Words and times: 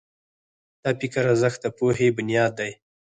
د 0.83 0.85
فکر 0.99 1.23
ارزښت 1.31 1.59
د 1.63 1.65
پوهې 1.77 2.07
بنیاد 2.17 2.51
دی. 2.59 2.71